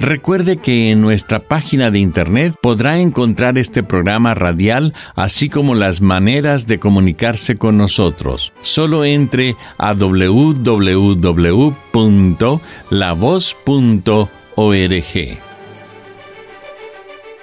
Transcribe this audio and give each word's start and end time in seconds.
Recuerde 0.00 0.56
que 0.56 0.90
en 0.90 1.02
nuestra 1.02 1.40
página 1.40 1.90
de 1.90 1.98
internet 1.98 2.54
podrá 2.62 2.98
encontrar 2.98 3.58
este 3.58 3.82
programa 3.82 4.32
radial, 4.32 4.94
así 5.14 5.50
como 5.50 5.74
las 5.74 6.00
maneras 6.00 6.66
de 6.66 6.78
comunicarse 6.78 7.58
con 7.58 7.76
nosotros. 7.76 8.54
Solo 8.62 9.04
entre 9.04 9.56
a 9.76 9.92
www.lavoz.org. 9.92 10.98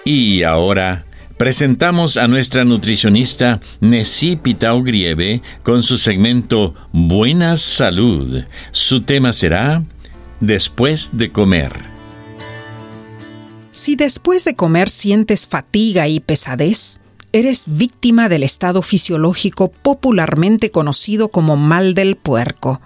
Y 0.04 0.44
ahora 0.44 1.06
presentamos 1.38 2.18
a 2.18 2.28
nuestra 2.28 2.66
nutricionista 2.66 3.62
Nessie 3.82 4.36
Pitao 4.36 4.82
Grieve 4.82 5.44
con 5.62 5.84
su 5.84 6.00
segmento 6.00 6.74
Buena 6.92 7.56
Salud. 7.56 8.46
Su 8.72 9.02
tema 9.02 9.32
será 9.32 9.84
Después 10.40 11.12
de 11.14 11.32
comer. 11.32 11.97
Si 13.78 13.96
después 13.96 14.44
de 14.44 14.56
comer 14.56 14.90
sientes 14.90 15.48
fatiga 15.48 16.08
y 16.08 16.20
pesadez, 16.20 17.00
eres 17.32 17.78
víctima 17.78 18.28
del 18.28 18.42
estado 18.42 18.82
fisiológico 18.82 19.68
popularmente 19.70 20.72
conocido 20.72 21.28
como 21.28 21.58
mal 21.58 21.94
del 21.94 22.16
puerco. 22.16 22.82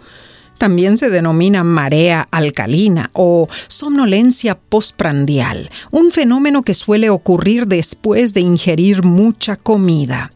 También 0.58 0.98
se 0.98 1.10
denomina 1.10 1.64
marea 1.64 2.28
alcalina 2.30 3.10
o 3.14 3.48
somnolencia 3.70 4.60
postprandial, 4.60 5.72
un 5.92 6.12
fenómeno 6.12 6.62
que 6.62 6.74
suele 6.74 7.10
ocurrir 7.10 7.68
después 7.68 8.34
de 8.34 8.42
ingerir 8.42 9.02
mucha 9.02 9.56
comida. 9.56 10.34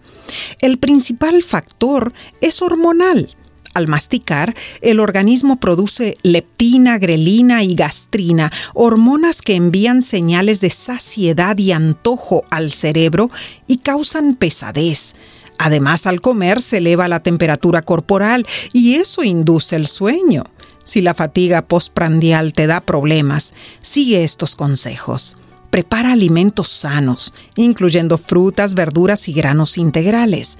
El 0.61 0.77
principal 0.77 1.43
factor 1.43 2.13
es 2.39 2.61
hormonal 2.61 3.34
al 3.75 3.87
masticar, 3.87 4.55
el 4.81 4.99
organismo 4.99 5.57
produce 5.57 6.17
leptina, 6.23 6.97
grelina 6.97 7.61
y 7.61 7.75
gastrina, 7.75 8.51
hormonas 8.73 9.41
que 9.41 9.55
envían 9.55 10.01
señales 10.01 10.61
de 10.61 10.69
saciedad 10.71 11.57
y 11.57 11.73
antojo 11.73 12.43
al 12.49 12.71
cerebro 12.71 13.29
y 13.67 13.77
causan 13.77 14.35
pesadez. 14.35 15.15
Además, 15.57 16.07
al 16.07 16.21
comer 16.21 16.61
se 16.61 16.77
eleva 16.77 17.07
la 17.07 17.21
temperatura 17.21 17.81
corporal 17.81 18.45
y 18.73 18.95
eso 18.95 19.23
induce 19.23 19.75
el 19.75 19.87
sueño. 19.87 20.45
Si 20.83 21.01
la 21.01 21.13
fatiga 21.13 21.63
postprandial 21.63 22.53
te 22.53 22.67
da 22.67 22.79
problemas, 22.79 23.53
sigue 23.81 24.23
estos 24.23 24.55
consejos. 24.55 25.35
Prepara 25.69 26.13
alimentos 26.13 26.69
sanos, 26.69 27.33
incluyendo 27.57 28.17
frutas, 28.17 28.75
verduras 28.75 29.27
y 29.27 29.33
granos 29.33 29.77
integrales. 29.77 30.57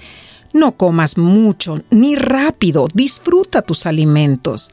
No 0.56 0.78
comas 0.78 1.18
mucho 1.18 1.84
ni 1.92 2.16
rápido, 2.16 2.88
disfruta 2.94 3.62
tus 3.62 3.86
alimentos. 3.86 4.72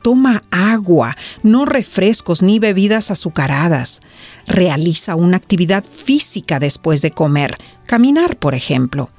Toma 0.00 0.40
agua, 0.50 1.18
no 1.42 1.66
refrescos 1.66 2.42
ni 2.42 2.58
bebidas 2.58 3.10
azucaradas. 3.10 4.00
Realiza 4.46 5.16
una 5.16 5.36
actividad 5.36 5.84
física 5.84 6.58
después 6.58 7.02
de 7.02 7.10
comer, 7.10 7.58
caminar 7.84 8.38
por 8.38 8.54
ejemplo. 8.54 9.10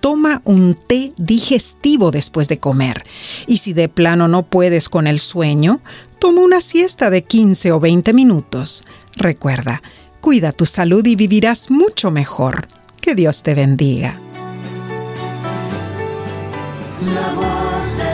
Toma 0.00 0.42
un 0.44 0.76
té 0.88 1.12
digestivo 1.16 2.10
después 2.10 2.48
de 2.48 2.58
comer. 2.58 3.04
Y 3.46 3.58
si 3.58 3.72
de 3.72 3.88
plano 3.88 4.26
no 4.26 4.42
puedes 4.42 4.88
con 4.88 5.06
el 5.06 5.20
sueño, 5.20 5.80
toma 6.18 6.40
una 6.40 6.60
siesta 6.60 7.08
de 7.08 7.22
15 7.22 7.70
o 7.70 7.78
20 7.78 8.12
minutos. 8.14 8.82
Recuerda, 9.14 9.80
cuida 10.20 10.50
tu 10.50 10.66
salud 10.66 11.06
y 11.06 11.14
vivirás 11.14 11.70
mucho 11.70 12.10
mejor. 12.10 12.66
Que 13.00 13.14
Dios 13.14 13.44
te 13.44 13.54
bendiga. 13.54 14.31
La 17.04 17.34
voz 17.34 18.11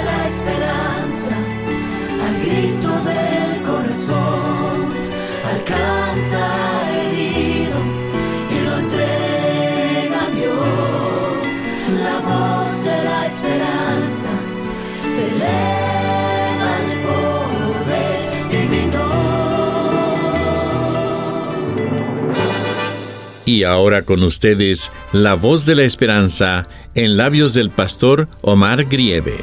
Y 23.49 23.65
ahora 23.65 24.03
con 24.03 24.23
ustedes, 24.25 24.93
la 25.11 25.33
voz 25.33 25.65
de 25.65 25.75
la 25.75 25.85
esperanza 25.85 26.69
en 26.95 27.17
labios 27.17 27.55
del 27.55 27.71
pastor 27.71 28.29
Omar 28.43 28.85
Grieve. 28.85 29.43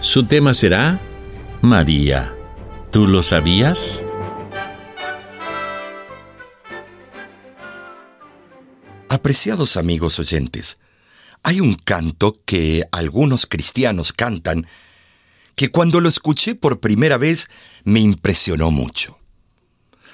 Su 0.00 0.24
tema 0.24 0.54
será 0.54 0.98
María. 1.60 2.34
¿Tú 2.90 3.06
lo 3.06 3.22
sabías? 3.22 4.02
Apreciados 9.10 9.76
amigos 9.76 10.18
oyentes, 10.18 10.78
hay 11.42 11.60
un 11.60 11.74
canto 11.74 12.40
que 12.46 12.84
algunos 12.92 13.44
cristianos 13.44 14.14
cantan 14.14 14.66
que 15.54 15.70
cuando 15.70 16.00
lo 16.00 16.08
escuché 16.08 16.54
por 16.54 16.80
primera 16.80 17.18
vez 17.18 17.50
me 17.84 18.00
impresionó 18.00 18.70
mucho. 18.70 19.18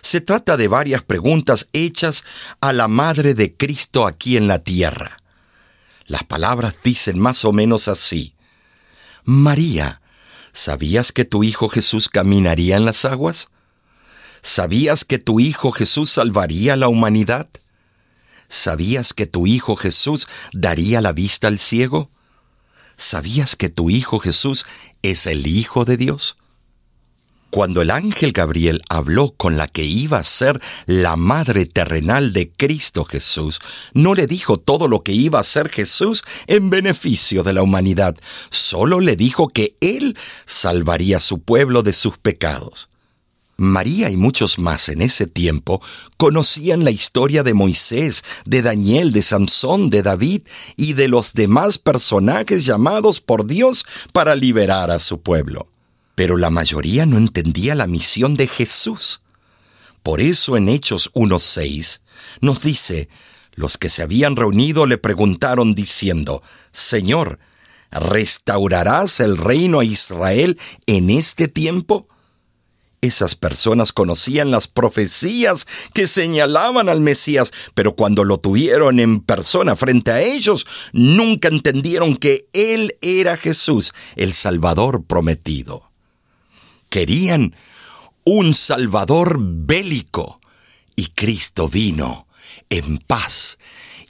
Se 0.02 0.20
trata 0.20 0.56
de 0.56 0.68
varias 0.68 1.02
preguntas 1.02 1.68
hechas 1.72 2.24
a 2.60 2.72
la 2.72 2.88
Madre 2.88 3.34
de 3.34 3.54
Cristo 3.54 4.06
aquí 4.06 4.36
en 4.36 4.48
la 4.48 4.58
tierra. 4.58 5.16
Las 6.06 6.24
palabras 6.24 6.74
dicen 6.82 7.18
más 7.18 7.44
o 7.44 7.52
menos 7.52 7.88
así. 7.88 8.34
María, 9.24 10.00
¿sabías 10.52 11.12
que 11.12 11.24
tu 11.24 11.44
Hijo 11.44 11.68
Jesús 11.68 12.08
caminaría 12.08 12.76
en 12.76 12.84
las 12.84 13.04
aguas? 13.04 13.48
¿Sabías 14.42 15.04
que 15.04 15.18
tu 15.18 15.38
Hijo 15.38 15.70
Jesús 15.70 16.10
salvaría 16.10 16.72
a 16.72 16.76
la 16.76 16.88
humanidad? 16.88 17.48
¿Sabías 18.48 19.12
que 19.12 19.26
tu 19.26 19.46
Hijo 19.46 19.76
Jesús 19.76 20.26
daría 20.52 21.00
la 21.00 21.12
vista 21.12 21.46
al 21.48 21.58
ciego? 21.58 22.10
¿Sabías 22.96 23.54
que 23.54 23.68
tu 23.68 23.90
Hijo 23.90 24.18
Jesús 24.18 24.66
es 25.02 25.26
el 25.26 25.46
Hijo 25.46 25.84
de 25.84 25.96
Dios? 25.96 26.36
Cuando 27.50 27.82
el 27.82 27.90
ángel 27.90 28.30
Gabriel 28.30 28.80
habló 28.88 29.34
con 29.36 29.56
la 29.56 29.66
que 29.66 29.82
iba 29.82 30.18
a 30.18 30.24
ser 30.24 30.60
la 30.86 31.16
madre 31.16 31.66
terrenal 31.66 32.32
de 32.32 32.52
Cristo 32.52 33.04
Jesús, 33.04 33.58
no 33.92 34.14
le 34.14 34.28
dijo 34.28 34.58
todo 34.58 34.86
lo 34.86 35.02
que 35.02 35.12
iba 35.12 35.40
a 35.40 35.44
ser 35.44 35.68
Jesús 35.68 36.22
en 36.46 36.70
beneficio 36.70 37.42
de 37.42 37.52
la 37.52 37.64
humanidad, 37.64 38.16
solo 38.50 39.00
le 39.00 39.16
dijo 39.16 39.48
que 39.48 39.74
Él 39.80 40.16
salvaría 40.46 41.16
a 41.16 41.20
su 41.20 41.40
pueblo 41.40 41.82
de 41.82 41.92
sus 41.92 42.18
pecados. 42.18 42.88
María 43.56 44.10
y 44.10 44.16
muchos 44.16 44.60
más 44.60 44.88
en 44.88 45.02
ese 45.02 45.26
tiempo 45.26 45.82
conocían 46.16 46.84
la 46.84 46.92
historia 46.92 47.42
de 47.42 47.52
Moisés, 47.52 48.22
de 48.46 48.62
Daniel, 48.62 49.12
de 49.12 49.22
Sansón, 49.22 49.90
de 49.90 50.02
David 50.02 50.42
y 50.76 50.92
de 50.92 51.08
los 51.08 51.34
demás 51.34 51.78
personajes 51.78 52.64
llamados 52.64 53.20
por 53.20 53.44
Dios 53.46 53.84
para 54.12 54.36
liberar 54.36 54.92
a 54.92 55.00
su 55.00 55.20
pueblo 55.20 55.69
pero 56.20 56.36
la 56.36 56.50
mayoría 56.50 57.06
no 57.06 57.16
entendía 57.16 57.74
la 57.74 57.86
misión 57.86 58.36
de 58.36 58.46
Jesús. 58.46 59.22
Por 60.02 60.20
eso 60.20 60.58
en 60.58 60.68
Hechos 60.68 61.10
1.6 61.14 62.00
nos 62.42 62.60
dice, 62.60 63.08
los 63.54 63.78
que 63.78 63.88
se 63.88 64.02
habían 64.02 64.36
reunido 64.36 64.84
le 64.84 64.98
preguntaron 64.98 65.74
diciendo, 65.74 66.42
Señor, 66.72 67.38
¿restaurarás 67.90 69.20
el 69.20 69.38
reino 69.38 69.80
a 69.80 69.84
Israel 69.86 70.60
en 70.84 71.08
este 71.08 71.48
tiempo? 71.48 72.06
Esas 73.00 73.34
personas 73.34 73.90
conocían 73.90 74.50
las 74.50 74.68
profecías 74.68 75.66
que 75.94 76.06
señalaban 76.06 76.90
al 76.90 77.00
Mesías, 77.00 77.50
pero 77.72 77.96
cuando 77.96 78.24
lo 78.24 78.36
tuvieron 78.36 79.00
en 79.00 79.20
persona 79.20 79.74
frente 79.74 80.10
a 80.10 80.20
ellos, 80.20 80.66
nunca 80.92 81.48
entendieron 81.48 82.14
que 82.14 82.46
Él 82.52 82.98
era 83.00 83.38
Jesús, 83.38 83.94
el 84.16 84.34
Salvador 84.34 85.06
prometido. 85.06 85.89
Querían 86.90 87.54
un 88.24 88.52
Salvador 88.52 89.38
bélico, 89.40 90.40
y 90.96 91.06
Cristo 91.06 91.68
vino 91.68 92.26
en 92.68 92.98
paz 92.98 93.58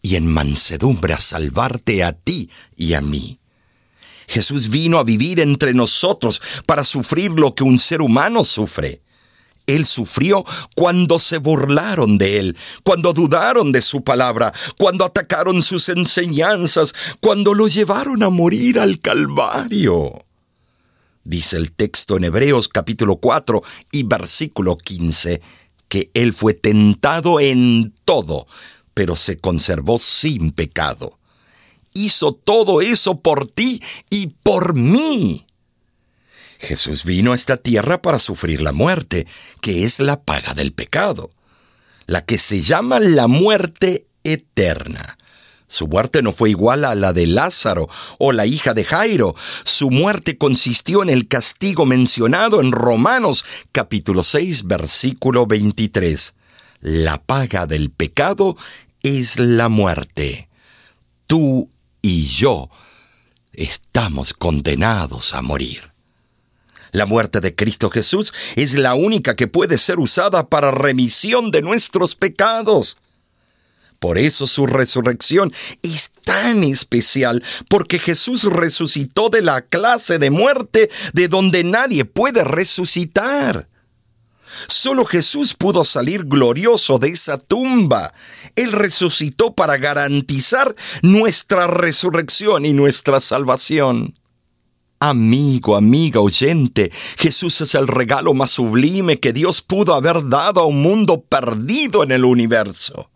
y 0.03 0.17
en 0.17 0.27
mansedumbre 0.27 1.12
a 1.12 1.21
salvarte 1.21 2.03
a 2.03 2.12
ti 2.12 2.50
y 2.77 2.94
a 2.94 3.00
mí. 3.00 3.38
Jesús 4.29 4.71
vino 4.71 4.99
a 4.99 5.05
vivir 5.05 5.41
entre 5.41 5.75
nosotros 5.75 6.41
para 6.67 6.85
sufrir 6.85 7.32
lo 7.32 7.55
que 7.55 7.65
un 7.65 7.79
ser 7.79 8.00
humano 8.00 8.44
sufre. 8.44 9.03
Él 9.67 9.87
sufrió 9.87 10.44
cuando 10.75 11.19
se 11.19 11.38
burlaron 11.38 12.17
de 12.17 12.38
Él, 12.38 12.56
cuando 12.82 13.12
dudaron 13.12 13.73
de 13.73 13.82
su 13.82 14.03
palabra, 14.03 14.53
cuando 14.79 15.05
atacaron 15.05 15.62
sus 15.62 15.88
enseñanzas, 15.91 16.94
cuando 17.21 17.55
lo 17.55 17.69
llevaron 17.69 18.23
a 18.23 18.31
morir 18.31 18.81
al 18.81 19.00
Calvario. 19.00 20.30
Dice 21.25 21.56
el 21.56 21.72
texto 21.72 22.17
en 22.17 22.25
Hebreos 22.25 22.69
capítulo 22.69 23.17
4 23.17 23.62
y 23.93 24.05
versículo 24.05 24.76
15, 24.76 25.40
que 25.88 26.11
Él 26.14 26.32
fue 26.32 26.55
tentado 26.55 27.40
en 27.40 27.94
todo, 28.05 28.46
pero 28.94 29.17
se 29.17 29.38
conservó 29.38 29.99
sin 29.99 30.52
pecado 30.52 31.20
hizo 31.93 32.32
todo 32.32 32.81
eso 32.81 33.20
por 33.20 33.46
ti 33.46 33.82
y 34.08 34.28
por 34.28 34.75
mí. 34.75 35.46
Jesús 36.58 37.05
vino 37.05 37.32
a 37.32 37.37
esta 37.37 37.56
tierra 37.56 38.02
para 38.02 38.19
sufrir 38.19 38.61
la 38.61 38.72
muerte, 38.72 39.26
que 39.61 39.84
es 39.84 39.99
la 39.99 40.22
paga 40.22 40.55
del 40.55 40.72
pecado, 40.72 41.31
la 42.06 42.25
que 42.25 42.38
se 42.38 42.61
llama 42.61 43.00
la 43.00 43.28
muerte 43.28 44.06
eterna. 44.25 45.17
Su 45.70 45.87
muerte 45.87 46.20
no 46.20 46.32
fue 46.32 46.50
igual 46.50 46.84
a 46.84 46.96
la 46.96 47.12
de 47.12 47.28
Lázaro 47.28 47.88
o 48.19 48.32
la 48.32 48.44
hija 48.44 48.75
de 48.75 48.84
Jairo. 48.84 49.37
Su 49.64 49.90
muerte 49.90 50.37
consistió 50.37 51.00
en 51.05 51.08
el 51.08 51.28
castigo 51.28 51.87
mencionado 51.87 52.61
en 52.61 52.72
Romanos 52.72 53.44
capítulo 53.70 54.25
6 54.25 54.64
versículo 54.64 55.46
23. 55.46 56.34
La 56.81 57.22
paga 57.22 57.69
del 57.69 57.90
pecado 57.90 58.56
es 59.05 59.38
la 59.38 59.69
muerte. 59.69 60.49
Tú 61.28 61.70
y 62.02 62.26
yo 62.26 62.69
estamos 63.52 64.34
condenados 64.34 65.34
a 65.34 65.40
morir. 65.40 65.93
La 66.90 67.06
muerte 67.06 67.40
de 67.40 67.55
Cristo 67.55 67.90
Jesús 67.90 68.32
es 68.56 68.75
la 68.75 68.94
única 68.94 69.37
que 69.37 69.46
puede 69.46 69.78
ser 69.78 70.00
usada 70.00 70.49
para 70.49 70.72
remisión 70.72 71.52
de 71.52 71.62
nuestros 71.62 72.17
pecados. 72.17 72.96
Por 74.00 74.17
eso 74.17 74.47
su 74.47 74.67
resurrección 74.67 75.52
es 75.82 76.11
tan 76.25 76.64
especial, 76.64 77.44
porque 77.69 77.99
Jesús 77.99 78.44
resucitó 78.44 79.29
de 79.29 79.43
la 79.43 79.61
clase 79.61 80.19
de 80.19 80.31
muerte 80.31 80.91
de 81.12 81.29
donde 81.29 81.64
nadie 81.64 82.06
puede 82.06 82.43
resucitar. 82.43 83.69
Solo 84.69 85.05
Jesús 85.05 85.52
pudo 85.52 85.85
salir 85.85 86.25
glorioso 86.25 86.99
de 86.99 87.08
esa 87.08 87.37
tumba. 87.37 88.12
Él 88.56 88.73
resucitó 88.73 89.55
para 89.55 89.76
garantizar 89.76 90.75
nuestra 91.03 91.67
resurrección 91.67 92.64
y 92.64 92.73
nuestra 92.73 93.20
salvación. 93.20 94.14
Amigo, 94.99 95.76
amiga 95.76 96.20
oyente, 96.20 96.91
Jesús 97.19 97.61
es 97.61 97.75
el 97.75 97.87
regalo 97.87 98.32
más 98.32 98.50
sublime 98.50 99.20
que 99.20 99.35
Dios 99.35 99.61
pudo 99.61 99.94
haber 99.94 100.26
dado 100.29 100.61
a 100.61 100.67
un 100.67 100.82
mundo 100.82 101.20
perdido 101.20 102.03
en 102.03 102.12
el 102.12 102.25
universo. 102.25 103.11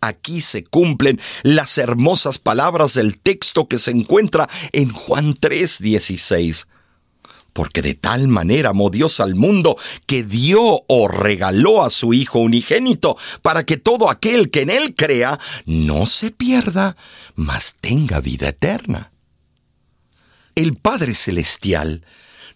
Aquí 0.00 0.40
se 0.40 0.64
cumplen 0.64 1.20
las 1.42 1.78
hermosas 1.78 2.38
palabras 2.38 2.94
del 2.94 3.18
texto 3.18 3.68
que 3.68 3.78
se 3.78 3.90
encuentra 3.90 4.48
en 4.72 4.90
Juan 4.90 5.34
3:16 5.34 6.66
porque 7.58 7.82
de 7.82 7.94
tal 7.94 8.28
manera 8.28 8.70
amó 8.70 8.88
Dios 8.88 9.18
al 9.18 9.34
mundo 9.34 9.76
que 10.06 10.22
dio 10.22 10.84
o 10.86 11.08
regaló 11.08 11.82
a 11.82 11.90
su 11.90 12.14
Hijo 12.14 12.38
unigénito, 12.38 13.16
para 13.42 13.66
que 13.66 13.76
todo 13.76 14.10
aquel 14.10 14.52
que 14.52 14.60
en 14.60 14.70
Él 14.70 14.94
crea 14.94 15.40
no 15.66 16.06
se 16.06 16.30
pierda, 16.30 16.96
mas 17.34 17.74
tenga 17.80 18.20
vida 18.20 18.50
eterna. 18.50 19.10
El 20.54 20.74
Padre 20.74 21.16
Celestial 21.16 22.04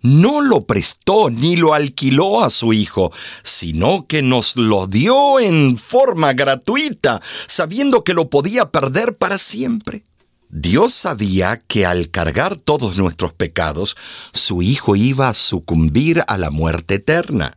no 0.03 0.41
lo 0.41 0.67
prestó 0.67 1.31
ni 1.31 1.57
lo 1.57 1.75
alquiló 1.75 2.45
a 2.45 2.51
su 2.51 2.73
Hijo, 2.73 3.13
sino 3.43 4.07
que 4.07 4.23
nos 4.23 4.57
lo 4.57 4.87
dio 4.87 5.41
en 5.41 5.79
forma 5.79 6.33
gratuita, 6.33 7.21
sabiendo 7.47 8.05
que 8.05 8.15
lo 8.15 8.29
podía 8.29 8.71
perder 8.71 9.17
para 9.17 9.39
siempre. 9.39 10.03
Dios 10.49 10.93
sabía 10.93 11.63
que 11.67 11.87
al 11.87 12.11
cargar 12.11 12.57
todos 12.57 12.99
nuestros 12.99 13.33
pecados, 13.33 13.97
su 14.35 14.61
Hijo 14.61 14.97
iba 14.97 15.29
a 15.29 15.35
sucumbir 15.35 16.23
a 16.27 16.37
la 16.37 16.51
muerte 16.51 16.97
eterna. 16.97 17.57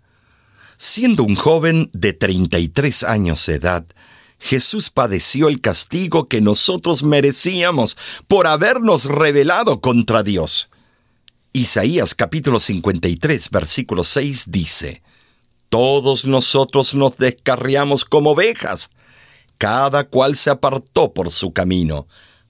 Siendo 0.77 1.24
un 1.24 1.36
joven 1.36 1.89
de 1.94 2.13
33 2.13 3.03
años 3.03 3.45
de 3.48 3.56
edad, 3.56 3.86
Jesús 4.39 4.91
padeció 4.91 5.48
el 5.48 5.59
castigo 5.59 6.25
que 6.25 6.39
nosotros 6.39 7.03
merecíamos 7.03 7.98
por 8.27 8.48
habernos 8.48 9.06
rebelado 9.06 9.81
contra 9.81 10.24
Dios. 10.24 10.69
Isaías 11.56 12.16
capítulo 12.16 12.60
53 12.60 13.50
versículo 13.50 14.04
6 14.04 14.46
dice, 14.52 15.02
Todos 15.69 16.25
nosotros 16.25 16.96
nos 16.96 17.18
descarriamos 17.18 18.06
como 18.06 18.31
ovejas, 18.31 18.90
cada 19.57 20.06
cual 20.06 20.36
se 20.36 20.50
apartó 20.50 21.13
por 21.13 21.31
su 21.31 21.54
camino 21.54 22.07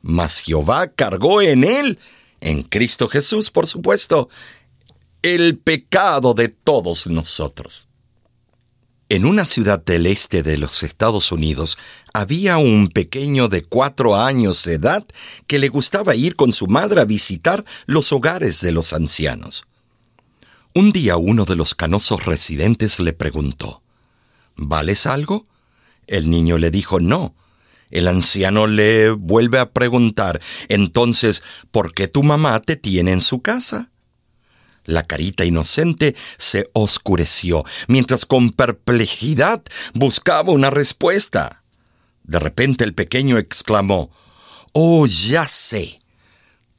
mas 0.07 0.41
Jehová 0.41 0.87
cargó 0.87 1.41
en 1.41 1.63
él, 1.63 1.97
en 2.39 2.61
Cristo 2.61 3.07
Jesús, 3.07 3.49
por 3.49 3.65
supuesto, 3.65 4.29
el 5.23 5.57
pecado 5.57 6.35
de 6.35 6.49
todos 6.49 7.07
nosotros. 7.07 7.84
En 9.07 9.25
una 9.25 9.45
ciudad 9.45 9.83
del 9.85 10.07
este 10.07 10.41
de 10.41 10.57
los 10.57 10.81
Estados 10.81 11.31
Unidos 11.31 11.77
había 12.11 12.57
un 12.57 12.87
pequeño 12.87 13.47
de 13.47 13.63
cuatro 13.63 14.15
años 14.15 14.63
de 14.63 14.73
edad 14.73 15.05
que 15.45 15.59
le 15.59 15.69
gustaba 15.69 16.15
ir 16.15 16.35
con 16.35 16.51
su 16.51 16.65
madre 16.65 17.01
a 17.01 17.05
visitar 17.05 17.63
los 17.85 18.11
hogares 18.11 18.61
de 18.61 18.71
los 18.71 18.93
ancianos. 18.93 19.65
Un 20.73 20.91
día 20.91 21.17
uno 21.17 21.45
de 21.45 21.55
los 21.55 21.75
canosos 21.75 22.25
residentes 22.25 22.99
le 22.99 23.13
preguntó, 23.13 23.83
¿Vales 24.55 25.05
algo? 25.05 25.45
El 26.07 26.31
niño 26.31 26.57
le 26.57 26.71
dijo 26.71 26.99
no, 26.99 27.35
el 27.91 28.07
anciano 28.07 28.65
le 28.65 29.11
vuelve 29.11 29.59
a 29.59 29.71
preguntar, 29.71 30.41
entonces, 30.67 31.43
¿por 31.69 31.93
qué 31.93 32.07
tu 32.07 32.23
mamá 32.23 32.59
te 32.59 32.75
tiene 32.75 33.11
en 33.11 33.21
su 33.21 33.41
casa? 33.41 33.91
La 34.85 35.03
carita 35.03 35.45
inocente 35.45 36.15
se 36.37 36.69
oscureció, 36.73 37.63
mientras 37.87 38.25
con 38.25 38.51
perplejidad 38.51 39.63
buscaba 39.93 40.51
una 40.51 40.69
respuesta. 40.69 41.63
De 42.23 42.39
repente 42.39 42.83
el 42.83 42.93
pequeño 42.93 43.37
exclamó, 43.37 44.11
Oh, 44.73 45.05
ya 45.07 45.47
sé. 45.47 45.99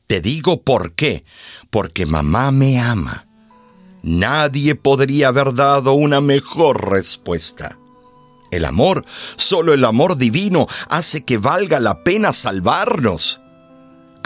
Te 0.06 0.20
digo 0.20 0.62
por 0.62 0.92
qué. 0.92 1.24
Porque 1.70 2.06
mamá 2.06 2.50
me 2.50 2.78
ama. 2.78 3.26
Nadie 4.02 4.74
podría 4.74 5.28
haber 5.28 5.54
dado 5.54 5.94
una 5.94 6.20
mejor 6.20 6.90
respuesta. 6.90 7.78
El 8.50 8.64
amor, 8.64 9.04
solo 9.36 9.72
el 9.72 9.84
amor 9.84 10.16
divino, 10.16 10.66
hace 10.88 11.24
que 11.24 11.38
valga 11.38 11.80
la 11.80 12.04
pena 12.04 12.32
salvarnos. 12.32 13.40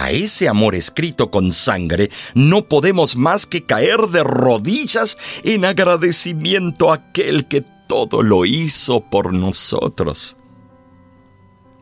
A 0.01 0.13
ese 0.13 0.49
amor 0.49 0.75
escrito 0.75 1.31
con 1.31 1.53
sangre 1.53 2.11
no 2.35 2.67
podemos 2.67 3.17
más 3.17 3.45
que 3.45 3.67
caer 3.67 4.09
de 4.09 4.25
rodillas 4.25 5.19
en 5.45 5.67
agradecimiento 5.67 6.91
a 6.91 6.95
aquel 6.95 7.47
que 7.47 7.67
todo 7.87 8.23
lo 8.23 8.47
hizo 8.47 9.03
por 9.03 9.35
nosotros. 9.35 10.39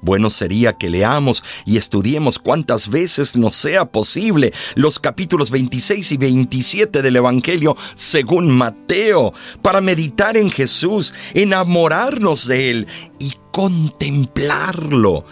Bueno 0.01 0.31
sería 0.31 0.73
que 0.73 0.91
leamos 0.91 1.45
y 1.65 1.77
estudiemos 1.77 2.41
cuantas 2.41 2.89
veces 2.89 3.37
nos 3.37 3.55
sea 3.55 3.85
posible 3.85 4.53
los 4.75 4.99
capítulos 4.99 5.51
26 5.51 6.11
y 6.11 6.17
27 6.17 7.03
del 7.03 7.17
Evangelio 7.17 7.77
según 7.95 8.51
Mateo, 8.51 9.33
para 9.63 9.81
meditar 9.81 10.37
en 10.37 10.51
Jesús, 10.51 11.15
enamorarnos 11.35 12.49
de 12.49 12.71
Él 12.71 12.87
y 13.21 13.35
contemplarlo, 13.53 15.25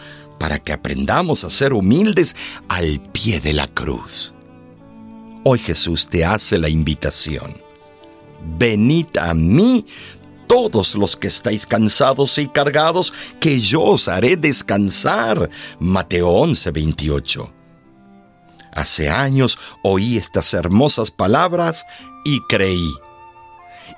para 0.46 0.60
que 0.60 0.72
aprendamos 0.72 1.42
a 1.42 1.50
ser 1.50 1.72
humildes 1.72 2.36
al 2.68 3.02
pie 3.10 3.40
de 3.40 3.52
la 3.52 3.66
cruz. 3.66 4.32
Hoy 5.42 5.58
Jesús 5.58 6.06
te 6.06 6.24
hace 6.24 6.56
la 6.56 6.68
invitación. 6.68 7.60
Venid 8.56 9.08
a 9.18 9.34
mí 9.34 9.84
todos 10.46 10.94
los 10.94 11.16
que 11.16 11.26
estáis 11.26 11.66
cansados 11.66 12.38
y 12.38 12.46
cargados, 12.46 13.12
que 13.40 13.60
yo 13.60 13.82
os 13.82 14.06
haré 14.06 14.36
descansar. 14.36 15.48
Mateo 15.80 16.28
11, 16.28 16.70
28. 16.70 17.52
Hace 18.70 19.10
años 19.10 19.58
oí 19.82 20.16
estas 20.16 20.54
hermosas 20.54 21.10
palabras 21.10 21.84
y 22.24 22.38
creí. 22.48 22.92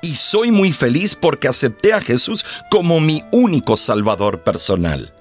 y 0.00 0.16
soy 0.16 0.50
muy 0.50 0.72
feliz 0.72 1.14
porque 1.14 1.46
acepté 1.46 1.92
a 1.92 2.00
Jesús 2.00 2.42
como 2.70 3.00
mi 3.00 3.22
único 3.32 3.76
Salvador 3.76 4.44
personal. 4.44 5.12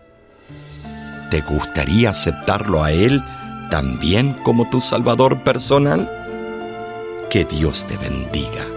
¿Te 1.30 1.42
gustaría 1.42 2.12
aceptarlo 2.12 2.84
a 2.84 2.92
Él 2.92 3.24
también 3.70 4.34
como 4.34 4.70
tu 4.70 4.80
Salvador 4.80 5.44
personal? 5.44 6.10
Que 7.30 7.44
Dios 7.44 7.86
te 7.88 7.98
bendiga. 7.98 8.77